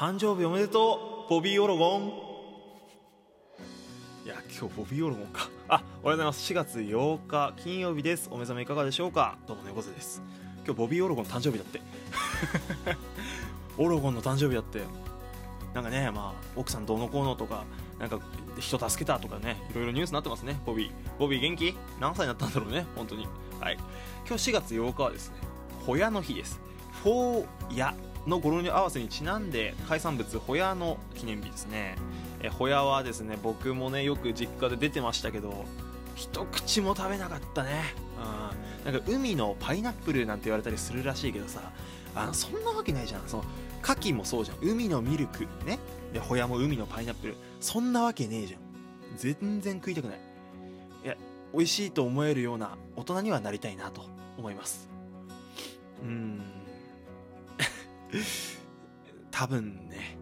[0.00, 2.02] 誕生日おめでとうボビー・オロゴン。
[4.24, 5.50] いや今日ボビー・オロゴンか。
[5.68, 6.50] あおはようございます。
[6.50, 8.30] 4月8日金曜日です。
[8.32, 9.36] お目覚めいかがでしょうか。
[9.46, 10.22] どうも猫背です。
[10.64, 11.82] 今日ボビー・オロゴン誕生日だって。
[13.76, 14.80] オロゴンの誕生日だって。
[15.74, 17.64] なんかねまあ奥さんどうのこうのとか
[17.98, 18.20] なんか
[18.58, 20.58] 人助けたとかねいろいろニュースになってますね。
[20.64, 20.92] ボビー。
[21.18, 21.76] ボビー元気？
[22.00, 23.28] 何歳になったんだろうね本当に。
[23.60, 23.76] はい。
[24.26, 25.36] 今日4月8日はですね
[25.84, 26.58] ホヤの日です。
[27.02, 27.94] フォーヤ。
[28.26, 31.96] の語呂に合わせにちなんで海産物ホヤの記念日ですね。
[32.42, 35.64] えホヤはですね僕もねよく実家で出てましたけど
[36.14, 37.94] 一口も食べなかったね。
[38.84, 38.92] うん。
[38.92, 41.60] なんか海のパイナップルなんて言われたりするらしいけどさ
[42.14, 43.22] あのそんなわけないじゃん。
[43.26, 43.44] その
[43.82, 44.58] 牡蠣もそうじゃん。
[44.60, 45.78] 海のミルクね。
[46.12, 47.36] でホヤも海のパイナップル。
[47.60, 48.60] そんなわけねえじゃん。
[49.16, 50.20] 全然食いたくない。
[51.04, 51.16] いや
[51.52, 54.04] 美味しいと思えるような大人にはなりたいなと
[54.38, 54.88] 思います。
[59.30, 60.16] 多分ね。